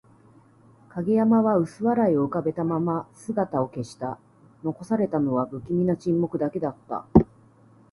[0.95, 4.17] 影山は薄笑いを浮かべたまま姿を消した。
[4.63, 7.05] 残されたのは、不気味な沈黙だけだった。